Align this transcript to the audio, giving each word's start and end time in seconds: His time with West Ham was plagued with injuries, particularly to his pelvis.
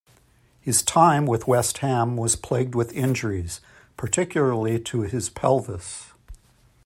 His 0.59 0.81
time 0.81 1.27
with 1.27 1.45
West 1.47 1.77
Ham 1.77 2.17
was 2.17 2.35
plagued 2.35 2.73
with 2.73 2.91
injuries, 2.93 3.61
particularly 3.97 4.79
to 4.79 5.01
his 5.01 5.29
pelvis. 5.29 6.13